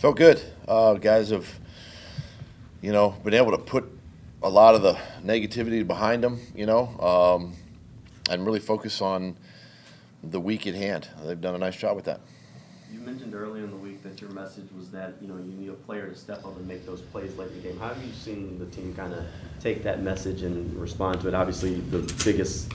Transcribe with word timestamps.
Felt 0.00 0.16
good. 0.16 0.40
Uh, 0.66 0.94
guys 0.94 1.28
have, 1.28 1.46
you 2.80 2.90
know, 2.90 3.10
been 3.22 3.34
able 3.34 3.50
to 3.50 3.58
put 3.58 3.84
a 4.42 4.48
lot 4.48 4.74
of 4.74 4.80
the 4.80 4.94
negativity 5.22 5.86
behind 5.86 6.24
them, 6.24 6.40
you 6.54 6.64
know, 6.64 6.86
um, 6.98 7.52
and 8.30 8.46
really 8.46 8.60
focus 8.60 9.02
on 9.02 9.36
the 10.22 10.40
week 10.40 10.66
at 10.66 10.74
hand. 10.74 11.06
They've 11.22 11.38
done 11.38 11.54
a 11.54 11.58
nice 11.58 11.76
job 11.76 11.96
with 11.96 12.06
that. 12.06 12.22
You 12.90 13.00
mentioned 13.00 13.34
earlier 13.34 13.64
in 13.64 13.70
the 13.70 13.76
week 13.76 14.02
that 14.02 14.18
your 14.22 14.30
message 14.30 14.72
was 14.74 14.90
that 14.90 15.16
you 15.20 15.28
know 15.28 15.36
you 15.36 15.52
need 15.52 15.68
a 15.68 15.74
player 15.74 16.08
to 16.08 16.16
step 16.16 16.46
up 16.46 16.56
and 16.56 16.66
make 16.66 16.86
those 16.86 17.02
plays 17.02 17.36
late 17.36 17.50
in 17.50 17.60
the 17.60 17.68
game. 17.68 17.78
How 17.78 17.88
have 17.88 18.02
you 18.02 18.12
seen 18.14 18.58
the 18.58 18.74
team 18.74 18.94
kind 18.94 19.12
of 19.12 19.26
take 19.60 19.82
that 19.82 20.02
message 20.02 20.40
and 20.40 20.74
respond 20.80 21.20
to 21.20 21.28
it? 21.28 21.34
Obviously, 21.34 21.74
the 21.74 22.10
biggest 22.24 22.72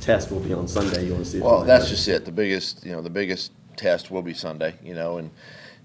test 0.00 0.30
will 0.30 0.38
be 0.38 0.52
on 0.52 0.68
Sunday. 0.68 1.06
You 1.06 1.14
want 1.14 1.24
to 1.24 1.30
see. 1.32 1.40
Well, 1.40 1.64
that's 1.64 1.88
just 1.88 2.06
it. 2.06 2.24
The 2.24 2.30
biggest, 2.30 2.86
you 2.86 2.92
know, 2.92 3.02
the 3.02 3.10
biggest 3.10 3.50
test 3.76 4.12
will 4.12 4.22
be 4.22 4.32
Sunday. 4.32 4.76
You 4.84 4.94
know, 4.94 5.18
and 5.18 5.32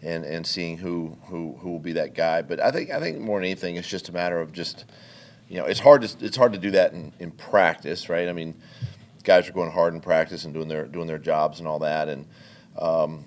and 0.02 0.24
and 0.24 0.46
seeing 0.46 0.78
who 0.78 1.18
who 1.26 1.58
who 1.60 1.72
will 1.72 1.80
be 1.80 1.94
that 1.94 2.14
guy. 2.14 2.42
But 2.42 2.60
I 2.60 2.72
think 2.72 2.92
I 2.92 3.00
think 3.00 3.20
more 3.20 3.40
than 3.40 3.46
anything, 3.46 3.76
it's 3.76 3.88
just 3.88 4.10
a 4.10 4.12
matter 4.12 4.40
of 4.40 4.52
just 4.52 4.86
you 5.48 5.58
know 5.58 5.66
it's 5.66 5.80
hard 5.80 6.02
to 6.04 6.26
it's 6.26 6.38
hard 6.38 6.54
to 6.54 6.60
do 6.60 6.72
that 6.72 6.94
in, 6.94 7.14
in 7.20 7.32
practice, 7.32 8.10
right? 8.10 8.28
I 8.28 8.34
mean, 8.34 8.56
guys 9.24 9.50
are 9.50 9.54
going 9.54 9.72
hard 9.72 9.94
in 9.94 10.02
practice 10.02 10.46
and 10.46 10.54
doing 10.54 10.68
their 10.68 10.86
doing 10.86 11.08
their 11.08 11.18
jobs 11.18 11.60
and 11.60 11.68
all 11.68 11.80
that, 11.80 12.10
and 12.10 12.26
um, 12.78 13.26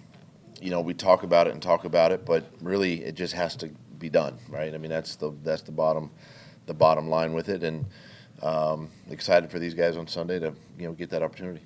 you 0.61 0.71
know 0.71 0.81
we 0.81 0.95
talk 0.95 1.23
about 1.23 1.47
it 1.47 1.53
and 1.53 1.63
talk 1.63 1.85
about 1.85 2.13
it, 2.13 2.25
but 2.25 2.45
really 2.61 3.05
it 3.05 3.15
just 3.15 3.35
has 3.35 3.57
to 3.57 3.71
be 3.99 4.09
done, 4.09 4.39
right? 4.49 4.75
I 4.75 4.79
mean 4.79 4.91
that's 4.91 5.17
the 5.17 5.33
that's 5.43 5.63
the 5.63 5.73
bottom 5.73 6.11
the 6.67 6.75
bottom 6.75 7.09
line 7.09 7.33
with 7.33 7.49
it, 7.49 7.65
and 7.65 7.85
um, 8.43 8.89
excited 9.11 9.51
for 9.51 9.59
these 9.59 9.75
guys 9.75 9.97
on 9.97 10.07
Sunday 10.07 10.39
to 10.39 10.55
you 10.79 10.87
know 10.87 10.93
get 10.93 11.11
that 11.11 11.23
opportunity. 11.23 11.63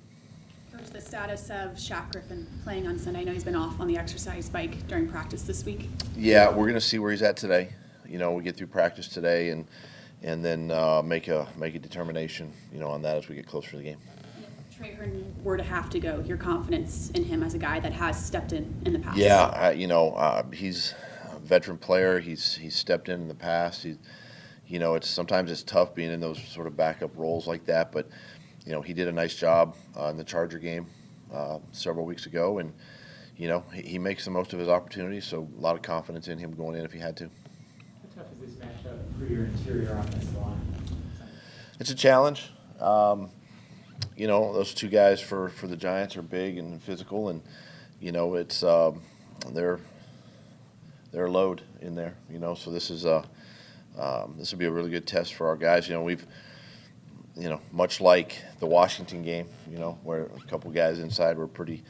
The 0.91 1.01
status 1.01 1.49
of 1.49 1.71
Shaq 1.73 2.11
Griffin 2.11 2.47
playing 2.63 2.87
on 2.87 2.97
Sunday. 2.97 3.21
I 3.21 3.23
know 3.25 3.33
he's 3.33 3.43
been 3.43 3.55
off 3.55 3.81
on 3.81 3.87
the 3.87 3.97
exercise 3.97 4.47
bike 4.47 4.87
during 4.87 5.09
practice 5.09 5.41
this 5.41 5.65
week. 5.65 5.89
Yeah, 6.15 6.49
we're 6.49 6.65
going 6.65 6.75
to 6.75 6.81
see 6.81 6.99
where 6.99 7.11
he's 7.11 7.21
at 7.21 7.35
today. 7.35 7.69
You 8.07 8.17
know, 8.17 8.31
we 8.31 8.43
get 8.43 8.55
through 8.55 8.67
practice 8.67 9.09
today 9.09 9.49
and 9.49 9.67
and 10.23 10.43
then 10.43 10.71
uh, 10.71 11.01
make 11.03 11.27
a 11.27 11.49
make 11.57 11.75
a 11.75 11.79
determination. 11.79 12.53
You 12.71 12.79
know, 12.79 12.89
on 12.89 13.01
that 13.01 13.17
as 13.17 13.27
we 13.27 13.35
get 13.35 13.45
closer 13.45 13.71
to 13.71 13.77
the 13.77 13.83
game. 13.83 13.97
If 14.69 14.77
Tre 14.77 14.93
Herndon 14.93 15.35
were 15.43 15.57
to 15.57 15.63
have 15.63 15.89
to 15.89 15.99
go, 15.99 16.23
your 16.25 16.37
confidence 16.37 17.09
in 17.11 17.25
him 17.25 17.43
as 17.43 17.55
a 17.55 17.59
guy 17.59 17.79
that 17.81 17.91
has 17.91 18.23
stepped 18.23 18.53
in 18.53 18.73
in 18.85 18.93
the 18.93 18.99
past. 18.99 19.17
Yeah, 19.17 19.43
I, 19.47 19.71
you 19.71 19.87
know, 19.87 20.11
uh, 20.11 20.43
he's 20.51 20.93
a 21.33 21.39
veteran 21.39 21.77
player. 21.77 22.19
He's 22.19 22.55
he's 22.55 22.75
stepped 22.75 23.09
in 23.09 23.21
in 23.21 23.27
the 23.27 23.35
past. 23.35 23.83
He, 23.83 23.97
you 24.67 24.79
know, 24.79 24.95
it's 24.95 25.09
sometimes 25.09 25.51
it's 25.51 25.63
tough 25.63 25.93
being 25.93 26.11
in 26.11 26.21
those 26.21 26.41
sort 26.41 26.67
of 26.67 26.77
backup 26.77 27.17
roles 27.17 27.47
like 27.47 27.65
that, 27.65 27.91
but 27.91 28.07
you 28.65 28.71
know, 28.71 28.81
he 28.81 28.93
did 28.93 29.07
a 29.07 29.11
nice 29.11 29.35
job 29.35 29.75
uh, 29.97 30.05
in 30.05 30.17
the 30.17 30.23
Charger 30.23 30.59
game 30.59 30.87
uh, 31.33 31.59
several 31.71 32.05
weeks 32.05 32.25
ago, 32.25 32.59
and 32.59 32.73
you 33.37 33.47
know, 33.47 33.63
he, 33.73 33.81
he, 33.81 33.99
makes 33.99 34.25
the 34.25 34.31
most 34.31 34.53
of 34.53 34.59
his 34.59 34.69
opportunities. 34.69 35.25
So 35.25 35.47
a 35.57 35.61
lot 35.61 35.75
of 35.75 35.81
confidence 35.81 36.27
in 36.27 36.37
him 36.37 36.55
going 36.55 36.77
in 36.77 36.85
if 36.85 36.91
he 36.91 36.99
had 36.99 37.17
to. 37.17 37.25
How 37.25 38.21
tough 38.23 38.31
is 38.33 38.55
this 38.55 38.65
matchup 38.65 39.19
for 39.19 39.25
your 39.25 39.45
interior 39.45 39.97
offensive 39.97 40.37
line? 40.37 40.75
It's 41.79 41.91
a 41.91 41.95
challenge. 41.95 42.51
Um, 42.79 43.29
you 44.15 44.27
know, 44.27 44.53
those 44.53 44.73
two 44.73 44.87
guys 44.87 45.19
for, 45.19 45.49
for 45.49 45.67
the 45.67 45.75
Giants 45.75 46.15
are 46.15 46.21
big 46.21 46.57
and 46.57 46.81
physical, 46.81 47.29
and 47.29 47.41
you 47.99 48.11
know, 48.11 48.35
it's 48.35 48.63
um, 48.63 49.01
they're 49.51 49.79
they're 51.11 51.25
a 51.25 51.31
load 51.31 51.61
in 51.81 51.95
there. 51.95 52.15
You 52.29 52.39
know, 52.39 52.55
so 52.55 52.71
this 52.71 52.89
is 52.89 53.05
a 53.05 53.25
um, 53.97 54.35
this 54.37 54.51
will 54.51 54.59
be 54.59 54.65
a 54.65 54.71
really 54.71 54.89
good 54.89 55.05
test 55.05 55.33
for 55.33 55.47
our 55.47 55.55
guys. 55.55 55.87
You 55.87 55.93
know, 55.95 56.03
we've 56.03 56.25
you 57.37 57.49
know, 57.49 57.59
much 57.71 57.99
like 57.99 58.41
the 58.59 58.65
Washington 58.65 59.21
game, 59.21 59.47
you 59.69 59.77
know, 59.77 59.97
where 60.03 60.23
a 60.25 60.47
couple 60.47 60.71
guys 60.71 60.99
inside 60.99 61.37
were 61.37 61.47
pretty, 61.47 61.83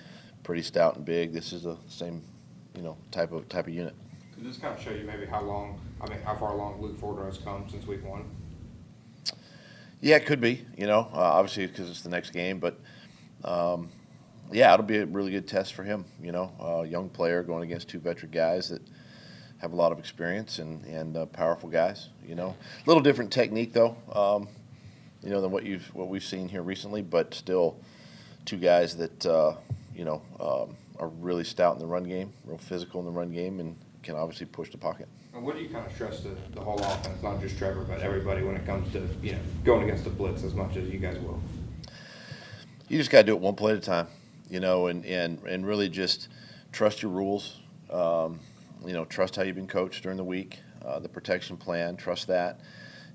pretty 0.44 0.64
stout 0.64 0.96
and 0.96 1.06
big. 1.06 1.34
This 1.34 1.54
is 1.54 1.64
the 1.64 1.78
same, 1.88 2.22
you 2.76 2.82
know, 2.82 2.98
type 3.12 3.32
of 3.32 3.48
type 3.48 3.68
of 3.68 3.74
unit. 3.74 3.94
Could 4.34 4.46
this 4.46 4.58
kind 4.58 4.76
of 4.78 4.84
show 4.84 4.92
you 4.92 5.06
maybe 5.06 5.26
how 5.26 5.42
long, 5.42 5.80
I 6.02 6.10
mean, 6.10 6.20
how 6.24 6.36
far 6.36 6.52
along 6.52 6.82
Luke 6.82 7.00
Ford 7.00 7.24
has 7.26 7.38
come 7.38 7.70
since 7.70 7.86
week 7.86 8.04
one? 8.04 8.26
Yeah, 10.02 10.18
it 10.18 10.26
could 10.26 10.42
be. 10.42 10.66
You 10.78 10.88
know, 10.88 11.08
uh, 11.14 11.18
obviously 11.18 11.68
because 11.68 11.90
it's 11.90 12.02
the 12.02 12.10
next 12.10 12.32
game, 12.32 12.60
but 12.60 12.80
um, 13.44 13.90
yeah, 14.52 14.74
it'll 14.74 14.86
be 14.86 14.98
a 14.98 15.06
really 15.06 15.32
good 15.32 15.48
test 15.48 15.74
for 15.74 15.84
him. 15.84 16.06
You 16.22 16.32
know, 16.32 16.52
uh, 16.60 16.82
young 16.84 17.10
player 17.10 17.44
going 17.44 17.64
against 17.64 17.88
two 17.88 18.00
veteran 18.00 18.32
guys 18.32 18.70
that 18.70 18.82
have 19.60 19.74
a 19.74 19.76
lot 19.76 19.92
of 19.92 20.00
experience 20.00 20.60
and 20.60 20.84
and 20.86 21.16
uh, 21.16 21.26
powerful 21.28 21.70
guys. 21.70 22.10
You 22.28 22.36
know, 22.36 22.50
a 22.50 22.88
little 22.88 23.04
different 23.04 23.32
technique 23.32 23.74
though. 23.74 23.96
Um, 24.12 24.48
you 25.26 25.32
know, 25.32 25.42
than 25.42 25.52
what 25.52 25.66
you've 25.66 25.94
what 25.94 26.08
we've 26.08 26.24
seen 26.24 26.48
here 26.48 26.62
recently. 26.62 27.02
But 27.02 27.34
still, 27.34 27.78
two 28.46 28.58
guys 28.58 28.96
that 28.98 29.26
uh, 29.26 29.56
you 29.94 30.06
know 30.06 30.22
um, 30.40 30.78
are 31.00 31.10
really 31.10 31.44
stout 31.44 31.74
in 31.74 31.80
the 31.80 31.88
run 31.88 32.04
game, 32.04 32.32
real 32.46 32.60
physical 32.60 33.00
in 33.02 33.08
the 33.08 33.12
run 33.12 33.32
game, 33.32 33.60
and 33.60 33.76
can 34.04 34.16
obviously 34.16 34.46
push 34.46 34.70
the 34.70 34.78
pocket. 34.78 35.08
And 35.34 35.44
what 35.44 35.56
do 35.56 35.64
you 35.64 35.70
kind 35.70 35.86
of 35.86 35.92
stress 35.92 36.22
to 36.22 36.38
the 36.54 36.62
whole 36.62 36.80
offense, 36.80 37.22
not 37.22 37.42
just 37.42 37.58
Trevor, 37.58 37.84
but 37.84 38.02
everybody 38.02 38.44
when 38.44 38.56
it 38.56 38.66
comes 38.66 38.90
to 38.94 39.06
you 39.22 39.34
know 39.34 39.40
going 39.66 39.84
against 39.84 40.04
the 40.04 40.12
blitz 40.12 40.44
as 40.44 40.54
much 40.54 40.78
as 40.78 40.88
you 40.88 41.00
guys 41.00 41.18
will? 41.18 41.42
You 42.88 43.00
just 43.00 43.10
got 43.10 43.22
to 43.22 43.24
do 43.26 43.34
it 43.34 43.42
one 43.42 43.56
play 43.56 43.72
at 43.72 43.80
a 43.80 43.82
time, 43.82 44.08
you 44.48 44.60
know, 44.60 44.88
and 44.88 45.04
and 45.06 45.42
and 45.44 45.66
really 45.66 45.90
just 45.90 46.30
trust 46.72 47.02
your 47.02 47.12
rules. 47.12 47.62
Um, 47.90 48.40
you 48.86 48.94
know, 48.94 49.06
trust 49.06 49.36
how 49.36 49.42
you've 49.42 49.56
been 49.56 49.68
coached 49.68 50.04
during 50.04 50.18
the 50.18 50.24
week, 50.24 50.60
uh, 50.86 51.00
the 51.00 51.10
protection 51.10 51.58
plan. 51.58 51.96
Trust 51.96 52.28
that 52.28 52.60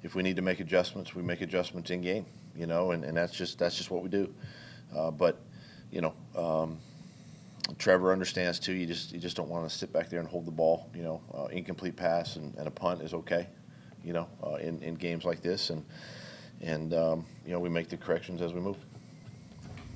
if 0.02 0.14
we 0.14 0.22
need 0.22 0.36
to 0.36 0.42
make 0.42 0.60
adjustments, 0.60 1.14
we 1.14 1.22
make 1.22 1.40
adjustments 1.40 1.90
in 1.90 2.00
game, 2.00 2.26
you 2.56 2.66
know, 2.66 2.92
and, 2.92 3.04
and 3.04 3.16
that's 3.16 3.32
just 3.32 3.58
that's 3.58 3.76
just 3.76 3.90
what 3.90 4.02
we 4.02 4.08
do. 4.08 4.32
Uh, 4.96 5.10
but 5.10 5.40
you 5.90 6.00
know, 6.00 6.14
um, 6.36 6.78
Trevor 7.78 8.12
understands 8.12 8.58
too. 8.58 8.72
You 8.72 8.86
just 8.86 9.12
you 9.12 9.18
just 9.18 9.36
don't 9.36 9.48
want 9.48 9.68
to 9.68 9.74
sit 9.74 9.92
back 9.92 10.08
there 10.08 10.20
and 10.20 10.28
hold 10.28 10.46
the 10.46 10.52
ball. 10.52 10.88
You 10.94 11.02
know, 11.02 11.22
uh, 11.34 11.44
incomplete 11.46 11.96
pass 11.96 12.36
and, 12.36 12.54
and, 12.56 12.66
a 12.66 12.70
punt 12.70 13.02
is 13.02 13.14
okay. 13.14 13.48
You 14.04 14.12
know, 14.12 14.28
uh, 14.42 14.54
in 14.54 14.82
in 14.82 14.94
games 14.94 15.24
like 15.24 15.42
this, 15.42 15.70
and 15.70 15.84
and 16.60 16.94
um, 16.94 17.26
you 17.44 17.52
know 17.52 17.58
we 17.58 17.68
make 17.68 17.88
the 17.88 17.96
corrections 17.96 18.42
as 18.42 18.52
we 18.52 18.60
move. 18.60 18.76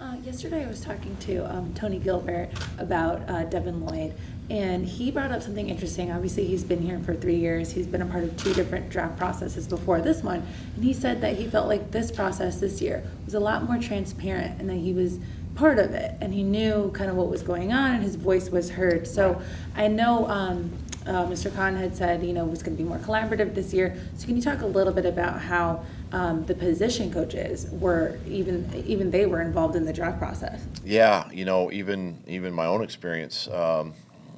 Uh, 0.00 0.16
yesterday, 0.24 0.64
I 0.64 0.68
was 0.68 0.80
talking 0.80 1.16
to 1.20 1.50
um, 1.50 1.72
Tony 1.72 1.98
Gilbert 1.98 2.50
about 2.78 3.28
uh, 3.30 3.44
Devin 3.44 3.86
Lloyd, 3.86 4.12
and 4.50 4.86
he 4.86 5.10
brought 5.10 5.32
up 5.32 5.42
something 5.42 5.70
interesting. 5.70 6.12
Obviously, 6.12 6.44
he's 6.44 6.64
been 6.64 6.82
here 6.82 6.98
for 7.00 7.14
three 7.14 7.36
years. 7.36 7.72
He's 7.72 7.86
been 7.86 8.02
a 8.02 8.06
part 8.06 8.24
of 8.24 8.36
two 8.36 8.52
different 8.52 8.90
draft 8.90 9.16
processes 9.16 9.66
before 9.66 10.00
this 10.00 10.22
one. 10.22 10.46
And 10.74 10.84
he 10.84 10.92
said 10.92 11.22
that 11.22 11.36
he 11.36 11.46
felt 11.46 11.66
like 11.66 11.90
this 11.90 12.10
process 12.10 12.60
this 12.60 12.82
year 12.82 13.04
was 13.24 13.34
a 13.34 13.40
lot 13.40 13.62
more 13.62 13.78
transparent 13.78 14.60
and 14.60 14.68
that 14.68 14.76
he 14.76 14.92
was 14.92 15.18
part 15.54 15.78
of 15.78 15.92
it 15.92 16.16
and 16.20 16.34
he 16.34 16.42
knew 16.42 16.90
kind 16.92 17.08
of 17.08 17.16
what 17.16 17.28
was 17.28 17.42
going 17.42 17.72
on 17.72 17.92
and 17.92 18.02
his 18.02 18.16
voice 18.16 18.50
was 18.50 18.70
heard. 18.70 19.06
So 19.06 19.40
I 19.76 19.88
know 19.88 20.28
um, 20.28 20.72
uh, 21.06 21.26
Mr. 21.26 21.54
Khan 21.54 21.76
had 21.76 21.96
said, 21.96 22.22
you 22.22 22.32
know, 22.32 22.44
it 22.44 22.50
was 22.50 22.62
going 22.62 22.76
to 22.76 22.82
be 22.82 22.88
more 22.88 22.98
collaborative 22.98 23.54
this 23.54 23.72
year. 23.72 23.96
So 24.16 24.26
can 24.26 24.36
you 24.36 24.42
talk 24.42 24.62
a 24.62 24.66
little 24.66 24.92
bit 24.92 25.06
about 25.06 25.40
how 25.40 25.84
um, 26.12 26.44
the 26.46 26.54
position 26.54 27.12
coaches 27.12 27.66
were 27.72 28.18
even 28.26 28.70
even 28.86 29.10
they 29.10 29.26
were 29.26 29.42
involved 29.42 29.76
in 29.76 29.84
the 29.84 29.92
draft 29.92 30.18
process? 30.18 30.64
Yeah, 30.84 31.30
you 31.30 31.44
know, 31.44 31.70
even 31.72 32.22
even 32.26 32.52
my 32.54 32.66
own 32.66 32.82
experience. 32.82 33.48
Um, 33.48 33.94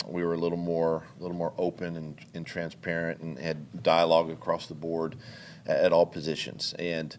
we 0.07 0.23
were 0.23 0.35
a 0.35 0.39
little 0.39 0.59
more 0.59 1.05
a 1.19 1.23
little 1.23 1.37
more 1.37 1.53
open 1.59 1.97
and, 1.97 2.19
and 2.35 2.47
transparent 2.47 3.21
and 3.21 3.39
had 3.39 3.83
dialogue 3.83 4.31
across 4.31 4.67
the 4.67 4.75
board 4.75 5.17
at, 5.67 5.77
at 5.79 5.93
all 5.93 6.07
positions. 6.07 6.75
And 6.79 7.17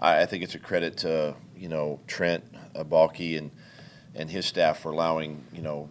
I, 0.00 0.22
I, 0.22 0.26
think 0.26 0.42
it's 0.42 0.54
a 0.54 0.58
credit 0.58 0.96
to 0.98 1.34
you 1.56 1.68
know 1.68 2.00
Trent 2.06 2.44
Baalke 2.74 3.38
and 3.38 3.50
and 4.14 4.30
his 4.30 4.46
staff 4.46 4.80
for 4.80 4.90
allowing 4.90 5.42
you 5.52 5.62
know 5.62 5.88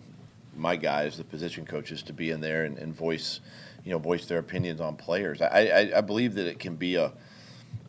my 0.55 0.75
guys, 0.75 1.17
the 1.17 1.23
position 1.23 1.65
coaches, 1.65 2.03
to 2.03 2.13
be 2.13 2.29
in 2.29 2.39
there 2.39 2.65
and, 2.65 2.77
and 2.77 2.95
voice 2.95 3.39
you 3.83 3.91
know 3.91 3.99
voice 3.99 4.25
their 4.25 4.39
opinions 4.39 4.81
on 4.81 4.95
players. 4.95 5.41
I, 5.41 5.47
I, 5.47 5.97
I 5.97 6.01
believe 6.01 6.35
that 6.35 6.47
it 6.47 6.59
can 6.59 6.75
be 6.75 6.95
a 6.95 7.05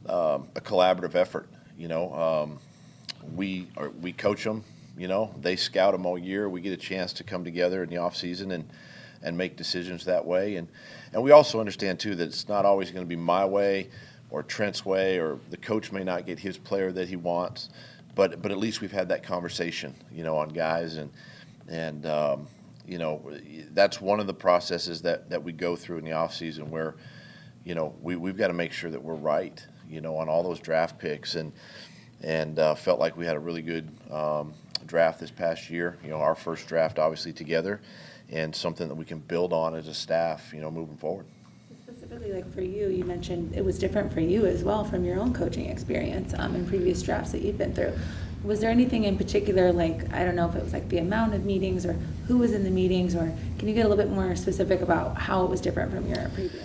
um, 0.07 0.49
a 0.55 0.61
collaborative 0.61 1.15
effort. 1.15 1.49
You 1.77 1.89
know, 1.89 2.15
um, 2.15 2.59
we 3.35 3.69
are, 3.77 3.91
we 3.91 4.13
coach 4.13 4.45
them 4.45 4.65
you 4.97 5.09
know, 5.09 5.35
they 5.41 5.57
scout 5.57 5.93
them 5.93 6.07
all 6.07 6.19
year. 6.19 6.49
We 6.49 6.61
get 6.61 6.73
a 6.73 6.77
chance 6.77 7.13
to 7.15 7.25
come 7.25 7.45
together 7.45 7.83
in 7.83 7.91
the 7.91 7.99
off 7.99 8.17
season 8.17 8.51
and 8.53 8.69
and 9.23 9.39
make 9.39 9.57
decisions 9.57 10.05
that 10.05 10.25
way. 10.25 10.57
And 10.57 10.69
and 11.13 11.23
we 11.23 11.31
also 11.31 11.59
understand 11.59 11.99
too 11.99 12.15
that 12.15 12.25
it's 12.25 12.49
not 12.49 12.65
always 12.65 12.91
going 12.91 13.05
to 13.05 13.09
be 13.09 13.17
my 13.17 13.45
way 13.45 13.89
or 14.31 14.43
Trent's 14.43 14.85
way, 14.85 15.19
or 15.19 15.39
the 15.51 15.57
coach 15.57 15.93
may 15.93 16.03
not 16.03 16.27
get 16.27 16.39
his 16.39 16.59
player 16.59 16.91
that 16.93 17.09
he 17.09 17.17
wants. 17.17 17.71
But 18.15 18.43
but 18.43 18.53
at 18.53 18.59
least 18.59 18.81
we've 18.81 18.93
had 18.93 19.09
that 19.09 19.23
conversation, 19.23 19.95
you 20.13 20.23
know, 20.25 20.37
on 20.37 20.49
guys 20.51 20.97
and 20.97 21.11
and 21.69 22.07
um, 22.07 22.47
you 22.87 22.99
know 22.99 23.23
that's 23.73 24.01
one 24.01 24.21
of 24.21 24.27
the 24.27 24.35
processes 24.35 25.03
that 25.03 25.31
that 25.31 25.43
we 25.43 25.53
go 25.53 25.75
through 25.75 25.99
in 25.99 26.05
the 26.05 26.13
off 26.13 26.35
season 26.35 26.71
where 26.71 26.95
you 27.65 27.75
know 27.75 27.95
we 28.03 28.17
we've 28.17 28.37
got 28.37 28.49
to 28.49 28.55
make 28.55 28.73
sure 28.73 28.91
that 28.91 29.03
we're 29.03 29.15
right, 29.15 29.67
you 29.89 30.01
know, 30.01 30.17
on 30.17 30.29
all 30.29 30.43
those 30.43 30.61
draft 30.61 30.99
picks 30.99 31.35
and 31.35 31.53
and 32.21 32.59
uh, 32.59 32.75
felt 32.75 33.01
like 33.01 33.17
we 33.17 33.27
had 33.27 33.37
a 33.37 33.41
really 33.41 33.63
good 33.63 33.89
um, 34.11 34.55
draft 34.87 35.21
this 35.21 35.31
past 35.31 35.71
year. 35.71 35.99
You 36.03 36.11
know, 36.11 36.21
our 36.21 36.35
first 36.35 36.67
draft 36.69 36.99
obviously 36.99 37.33
together, 37.33 37.81
and 38.31 38.55
something 38.55 38.89
that 38.89 38.95
we 38.95 39.05
can 39.05 39.19
build 39.19 39.53
on 39.53 39.75
as 39.75 39.89
a 39.89 39.95
staff. 39.95 40.53
You 40.53 40.61
know, 40.61 40.71
moving 40.71 40.97
forward. 40.97 41.27
Specifically, 41.83 42.33
like 42.33 42.53
for 42.53 42.63
you, 42.63 42.89
you 42.89 43.05
mentioned 43.05 43.55
it 43.55 43.65
was 43.65 43.79
different 43.79 44.13
for 44.13 44.21
you 44.21 44.47
as 44.47 44.65
well 44.65 44.85
from 44.85 45.05
your 45.05 45.19
own 45.19 45.33
coaching 45.33 45.67
experience 45.67 46.35
um, 46.39 46.55
in 46.55 46.67
previous 46.67 47.03
drafts 47.03 47.33
that 47.33 47.43
you've 47.43 47.59
been 47.59 47.75
through. 47.75 47.93
was 48.45 48.61
there 48.61 48.71
anything 48.71 49.05
in 49.05 49.17
particular, 49.17 49.73
like, 49.73 50.13
I 50.13 50.25
don't 50.25 50.37
know 50.37 50.49
if 50.49 50.55
it 50.55 50.63
was 50.63 50.73
like 50.73 50.89
the 50.91 50.99
amount 50.99 51.35
of 51.35 51.45
meetings 51.45 51.87
or 51.87 51.95
who 52.27 52.39
was 52.39 52.53
in 52.53 52.63
the 52.63 52.71
meetings, 52.71 53.15
or 53.15 53.33
can 53.59 53.69
you 53.69 53.75
get 53.75 53.87
a 53.87 53.89
little 53.89 54.03
bit 54.03 54.13
more 54.13 54.37
specific 54.37 54.83
about 54.83 55.17
how 55.17 55.45
it 55.45 55.51
was 55.51 55.61
different 55.61 55.93
from 55.93 56.07
your 56.07 56.29
previous? 56.31 56.65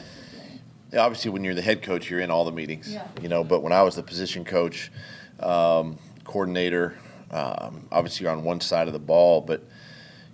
Yeah, 0.91 1.01
obviously, 1.01 1.31
when 1.31 1.43
you're 1.43 1.55
the 1.55 1.61
head 1.61 1.81
coach, 1.81 2.09
you're 2.09 2.19
in 2.19 2.31
all 2.31 2.45
the 2.45 2.51
meetings. 2.51 2.91
Yeah. 2.93 3.07
You 3.21 3.29
know, 3.29 3.43
but 3.43 3.61
when 3.61 3.71
I 3.71 3.83
was 3.83 3.95
the 3.95 4.03
position 4.03 4.43
coach, 4.43 4.91
um, 5.39 5.97
coordinator, 6.23 6.97
um, 7.31 7.87
obviously 7.91 8.23
you're 8.23 8.33
on 8.33 8.43
one 8.43 8.61
side 8.61 8.87
of 8.87 8.93
the 8.93 8.99
ball, 8.99 9.41
but 9.41 9.61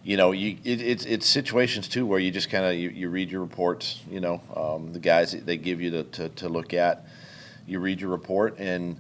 you 0.04 0.18
know, 0.18 0.32
you 0.32 0.58
it, 0.64 0.82
it's 0.82 1.06
it's 1.06 1.28
situations 1.28 1.88
too 1.88 2.06
where 2.06 2.20
you 2.20 2.30
just 2.32 2.50
kind 2.50 2.64
of 2.64 2.76
you, 2.76 2.90
you 2.90 3.10
read 3.10 3.32
your 3.32 3.42
reports. 3.42 4.02
You 4.10 4.20
know, 4.20 4.42
um, 4.56 4.94
the 4.94 5.00
guys 5.00 5.32
they 5.32 5.58
give 5.58 5.82
you 5.82 5.90
to, 5.92 6.04
to, 6.04 6.30
to 6.30 6.50
look 6.50 6.74
at, 6.74 7.06
you 7.68 7.80
read 7.80 8.02
your 8.02 8.12
report 8.12 8.60
and. 8.60 8.98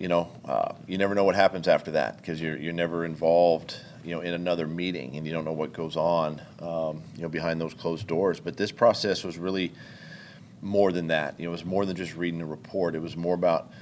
You 0.00 0.06
know, 0.06 0.28
uh, 0.44 0.74
you 0.86 0.96
never 0.96 1.16
know 1.16 1.24
what 1.24 1.34
happens 1.34 1.66
after 1.66 1.90
that 1.90 2.18
because 2.18 2.40
you're 2.40 2.56
you're 2.56 2.72
never 2.72 3.04
involved. 3.04 3.74
You 4.04 4.14
know, 4.14 4.20
in 4.20 4.32
another 4.32 4.68
meeting, 4.68 5.16
and 5.16 5.26
you 5.26 5.32
don't 5.32 5.44
know 5.44 5.52
what 5.52 5.72
goes 5.72 5.96
on. 5.96 6.40
Um, 6.60 7.02
you 7.16 7.22
know, 7.22 7.28
behind 7.28 7.60
those 7.60 7.74
closed 7.74 8.06
doors. 8.06 8.38
But 8.38 8.56
this 8.56 8.70
process 8.70 9.24
was 9.24 9.38
really 9.38 9.72
more 10.62 10.92
than 10.92 11.08
that. 11.08 11.34
You 11.38 11.46
know, 11.46 11.50
it 11.50 11.52
was 11.52 11.64
more 11.64 11.84
than 11.84 11.96
just 11.96 12.14
reading 12.14 12.40
a 12.40 12.46
report. 12.46 12.94
It 12.94 13.02
was 13.02 13.16
more 13.16 13.34
about 13.34 13.72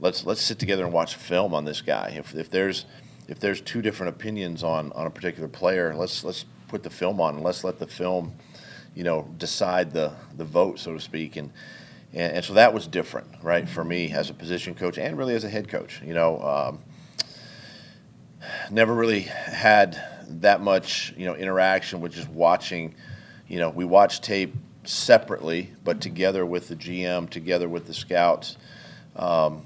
let's 0.00 0.24
let's 0.26 0.40
sit 0.40 0.58
together 0.58 0.84
and 0.84 0.92
watch 0.92 1.14
film 1.14 1.54
on 1.54 1.64
this 1.64 1.82
guy. 1.82 2.14
If, 2.16 2.34
if 2.34 2.50
there's 2.50 2.86
if 3.28 3.40
there's 3.40 3.60
two 3.60 3.80
different 3.80 4.14
opinions 4.14 4.62
on, 4.62 4.92
on 4.92 5.06
a 5.06 5.10
particular 5.10 5.48
player, 5.48 5.94
let's 5.94 6.24
let's 6.24 6.44
put 6.68 6.82
the 6.82 6.90
film 6.90 7.20
on 7.20 7.36
and 7.36 7.44
let's 7.44 7.64
let 7.64 7.78
the 7.78 7.86
film, 7.86 8.34
you 8.94 9.04
know, 9.04 9.28
decide 9.38 9.92
the 9.92 10.12
the 10.36 10.44
vote, 10.44 10.78
so 10.78 10.92
to 10.92 11.00
speak. 11.00 11.36
And 11.36 11.52
and, 12.12 12.36
and 12.36 12.44
so 12.44 12.54
that 12.54 12.74
was 12.74 12.86
different, 12.86 13.28
right, 13.42 13.68
for 13.68 13.84
me 13.84 14.12
as 14.12 14.30
a 14.30 14.34
position 14.34 14.74
coach 14.74 14.98
and 14.98 15.16
really 15.16 15.34
as 15.34 15.44
a 15.44 15.48
head 15.48 15.68
coach. 15.68 16.02
You 16.04 16.14
know, 16.14 16.40
um, 16.42 16.78
never 18.70 18.94
really 18.94 19.20
had 19.20 20.02
that 20.28 20.60
much 20.60 21.14
you 21.16 21.26
know 21.26 21.34
interaction 21.34 22.00
with 22.00 22.12
just 22.12 22.28
watching. 22.28 22.94
You 23.46 23.58
know, 23.58 23.70
we 23.70 23.84
watch 23.84 24.20
tape 24.20 24.54
separately, 24.84 25.72
but 25.82 26.00
together 26.00 26.44
with 26.44 26.68
the 26.68 26.76
GM, 26.76 27.28
together 27.30 27.68
with 27.68 27.86
the 27.86 27.94
scouts. 27.94 28.56
Um, 29.16 29.62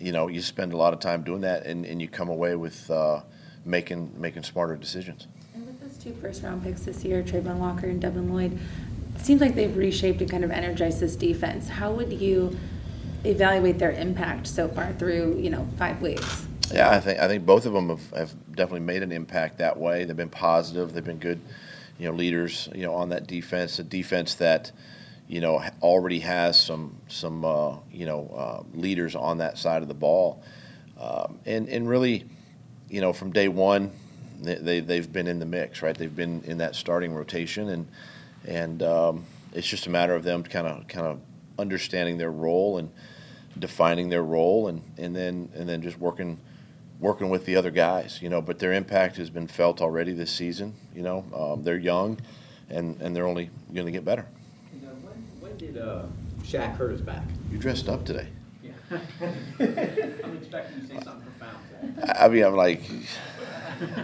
you 0.00 0.12
know, 0.12 0.28
you 0.28 0.40
spend 0.40 0.72
a 0.72 0.76
lot 0.76 0.92
of 0.92 1.00
time 1.00 1.22
doing 1.22 1.42
that, 1.42 1.66
and, 1.66 1.84
and 1.84 2.00
you 2.00 2.08
come 2.08 2.28
away 2.28 2.56
with 2.56 2.90
uh, 2.90 3.20
making 3.64 4.12
making 4.18 4.42
smarter 4.42 4.76
decisions. 4.76 5.28
And 5.54 5.66
with 5.66 5.80
those 5.80 5.96
two 5.98 6.14
first 6.20 6.42
round 6.42 6.62
picks 6.62 6.82
this 6.82 7.04
year, 7.04 7.22
Travon 7.22 7.56
Walker 7.58 7.86
and 7.86 8.00
Devin 8.00 8.32
Lloyd, 8.32 8.58
it 9.14 9.20
seems 9.20 9.40
like 9.40 9.54
they've 9.54 9.76
reshaped 9.76 10.20
and 10.20 10.30
kind 10.30 10.44
of 10.44 10.50
energized 10.50 11.00
this 11.00 11.16
defense. 11.16 11.68
How 11.68 11.92
would 11.92 12.12
you 12.12 12.56
evaluate 13.24 13.78
their 13.78 13.92
impact 13.92 14.46
so 14.46 14.68
far 14.68 14.92
through, 14.94 15.38
you 15.38 15.50
know, 15.50 15.68
five 15.76 16.00
weeks? 16.00 16.46
Yeah, 16.72 16.90
I 16.90 17.00
think 17.00 17.18
I 17.18 17.28
think 17.28 17.44
both 17.44 17.66
of 17.66 17.72
them 17.72 17.88
have, 17.88 18.10
have 18.12 18.34
definitely 18.54 18.80
made 18.80 19.02
an 19.02 19.12
impact 19.12 19.58
that 19.58 19.76
way. 19.76 20.04
They've 20.04 20.16
been 20.16 20.30
positive. 20.30 20.92
They've 20.92 21.04
been 21.04 21.18
good, 21.18 21.40
you 21.98 22.08
know, 22.08 22.14
leaders. 22.14 22.68
You 22.74 22.82
know, 22.82 22.94
on 22.94 23.10
that 23.10 23.26
defense, 23.26 23.78
a 23.78 23.82
defense 23.82 24.36
that, 24.36 24.72
you 25.30 25.40
know, 25.40 25.62
already 25.80 26.18
has 26.18 26.60
some 26.60 26.96
some 27.06 27.44
uh, 27.44 27.76
you 27.92 28.04
know 28.04 28.26
uh, 28.36 28.76
leaders 28.76 29.14
on 29.14 29.38
that 29.38 29.58
side 29.58 29.80
of 29.80 29.86
the 29.86 29.94
ball, 29.94 30.42
um, 30.98 31.38
and 31.46 31.68
and 31.68 31.88
really, 31.88 32.24
you 32.88 33.00
know, 33.00 33.12
from 33.12 33.30
day 33.30 33.46
one, 33.46 33.92
they, 34.42 34.56
they 34.56 34.80
they've 34.80 35.12
been 35.12 35.28
in 35.28 35.38
the 35.38 35.46
mix, 35.46 35.82
right? 35.82 35.96
They've 35.96 36.14
been 36.14 36.42
in 36.46 36.58
that 36.58 36.74
starting 36.74 37.14
rotation, 37.14 37.68
and 37.68 37.86
and 38.44 38.82
um, 38.82 39.24
it's 39.52 39.68
just 39.68 39.86
a 39.86 39.90
matter 39.90 40.16
of 40.16 40.24
them 40.24 40.42
kind 40.42 40.66
of 40.66 40.88
kind 40.88 41.06
of 41.06 41.20
understanding 41.60 42.18
their 42.18 42.32
role 42.32 42.78
and 42.78 42.90
defining 43.56 44.08
their 44.08 44.24
role, 44.24 44.66
and 44.66 44.82
and 44.98 45.14
then 45.14 45.48
and 45.54 45.68
then 45.68 45.80
just 45.80 45.96
working 45.96 46.40
working 46.98 47.30
with 47.30 47.46
the 47.46 47.54
other 47.54 47.70
guys, 47.70 48.18
you 48.20 48.28
know. 48.28 48.42
But 48.42 48.58
their 48.58 48.72
impact 48.72 49.16
has 49.18 49.30
been 49.30 49.46
felt 49.46 49.80
already 49.80 50.12
this 50.12 50.32
season. 50.32 50.74
You 50.92 51.02
know, 51.02 51.24
um, 51.32 51.62
they're 51.62 51.78
young, 51.78 52.18
and 52.68 53.00
and 53.00 53.14
they're 53.14 53.28
only 53.28 53.50
going 53.72 53.86
to 53.86 53.92
get 53.92 54.04
better. 54.04 54.26
When, 55.50 55.58
did 55.58 55.78
uh, 55.78 56.02
Shaq 56.42 56.76
hurt 56.76 56.92
his 56.92 57.00
back? 57.00 57.22
You 57.50 57.58
dressed 57.58 57.88
up 57.88 58.04
today. 58.04 58.28
Yeah. 58.62 58.70
I'm 58.90 60.36
expecting 60.36 60.82
you 60.82 60.88
to 60.88 60.94
say 60.94 61.00
something 61.04 61.22
profound. 61.22 62.02
I 62.04 62.26
I 62.26 62.28
mean, 62.28 62.44
I'm 62.44 62.54
like 62.54 62.82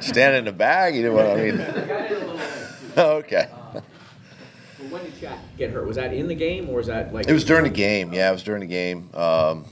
standing 0.01 0.41
in 0.41 0.45
the 0.47 0.53
bag. 0.53 0.97
You 0.97 1.05
know 1.05 1.13
what 1.13 1.27
I 1.27 1.37
mean? 1.51 1.61
I 1.61 1.67
got 1.87 2.11
in 2.11 2.17
a 2.17 2.19
little 2.19 2.35
late. 2.35 2.99
okay. 2.99 3.49
Uh, 3.53 3.81
But 4.79 4.91
when 4.91 5.05
did 5.05 5.15
Shaq 5.15 5.39
get 5.57 5.71
hurt? 5.71 5.87
Was 5.87 5.97
that 5.97 6.13
in 6.13 6.27
the 6.27 6.35
game 6.35 6.69
or 6.69 6.77
was 6.77 6.89
that 6.89 7.15
like? 7.15 7.29
It 7.29 7.33
was 7.33 7.45
during 7.45 7.65
the 7.65 7.71
game. 7.71 8.13
Yeah, 8.13 8.29
it 8.31 8.33
was 8.33 8.43
during 8.43 8.61
the 8.61 8.67
game. 8.67 9.11
Um, 9.15 9.67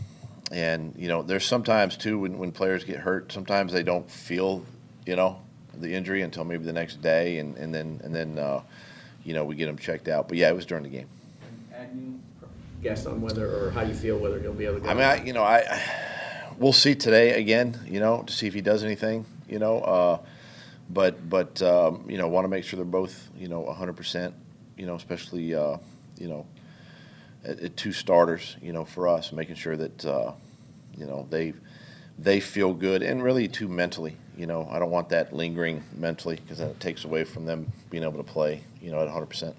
and 0.53 0.95
you 0.97 1.09
know, 1.09 1.23
there's 1.23 1.45
sometimes 1.45 1.97
too 1.97 2.21
when, 2.21 2.39
when 2.39 2.53
players 2.53 2.85
get 2.85 2.99
hurt, 2.99 3.33
sometimes 3.33 3.73
they 3.73 3.83
don't 3.83 4.09
feel, 4.09 4.65
you 5.07 5.17
know, 5.17 5.41
the 5.75 5.93
injury 5.93 6.23
until 6.23 6.45
maybe 6.45 6.65
the 6.65 6.73
next 6.73 7.03
day, 7.03 7.39
and, 7.39 7.57
and 7.57 7.75
then 7.75 8.01
and 8.05 8.15
then 8.15 8.39
uh, 8.39 8.63
you 9.25 9.35
know 9.35 9.45
we 9.45 9.57
get 9.57 9.67
them 9.67 9.77
checked 9.79 10.07
out. 10.07 10.29
But 10.29 10.39
yeah, 10.39 10.49
it 10.51 10.55
was 10.55 10.67
during 10.67 10.85
the 10.85 10.91
game. 10.91 11.09
Guess 12.83 13.07
on 13.07 13.23
whether 13.23 13.47
or 13.49 13.71
how 13.71 13.81
you 13.81 13.95
feel 13.95 14.19
whether 14.19 14.39
he'll 14.39 14.53
be 14.53 14.67
able 14.67 14.75
to. 14.75 14.81
Go. 14.81 14.89
I 14.91 14.95
mean, 14.95 15.05
I, 15.05 15.25
you 15.25 15.33
know, 15.33 15.43
I, 15.43 15.61
I 15.61 15.83
we'll 16.59 16.75
see 16.75 16.95
today 16.95 17.41
again. 17.41 17.81
You 17.87 17.99
know, 17.99 18.23
to 18.27 18.33
see 18.33 18.47
if 18.47 18.53
he 18.53 18.61
does 18.61 18.85
anything. 18.85 19.25
You 19.49 19.59
know, 19.59 19.79
uh, 19.79 20.19
but 20.91 21.29
but 21.29 21.63
um, 21.63 22.05
you 22.11 22.19
know, 22.19 22.29
want 22.29 22.45
to 22.45 22.49
make 22.49 22.63
sure 22.63 22.77
they're 22.77 22.85
both 22.85 23.31
you 23.39 23.49
know 23.49 23.61
100. 23.61 23.97
percent 23.97 24.35
You 24.77 24.85
know, 24.85 24.97
especially 24.97 25.55
uh, 25.55 25.79
you 26.19 26.29
know, 26.29 26.47
at, 27.43 27.61
at 27.61 27.77
two 27.77 27.93
starters. 27.93 28.57
You 28.61 28.75
know, 28.75 28.85
for 28.85 29.09
us, 29.09 29.33
making 29.33 29.55
sure 29.55 29.77
that 29.79 30.05
uh, 30.05 30.33
you 30.95 31.07
know 31.07 31.27
they 31.31 31.55
they 32.19 32.39
feel 32.39 32.75
good 32.75 33.03
and 33.03 33.23
really 33.23 33.49
too 33.49 33.67
mentally. 33.67 34.17
You 34.37 34.47
know, 34.47 34.69
I 34.71 34.79
don't 34.79 34.91
want 34.91 35.09
that 35.09 35.33
lingering 35.33 35.85
mentally 35.97 36.37
because 36.37 36.59
that 36.59 36.81
takes 36.81 37.05
away 37.05 37.25
from 37.25 37.47
them 37.47 37.73
being 37.89 38.03
able 38.03 38.19
to 38.19 38.31
play. 38.31 38.63
You 38.83 38.91
know, 38.91 38.99
at 38.99 39.07
100 39.07 39.27
percent. 39.27 39.57